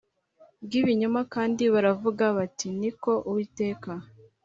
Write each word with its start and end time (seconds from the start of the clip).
Bw 0.63 0.71
ibinyoma 0.81 1.21
kandi 1.33 1.63
baravuga 1.73 2.23
bati 2.37 2.67
ni 2.79 2.91
ko 3.01 3.11
uwiteka 3.29 3.91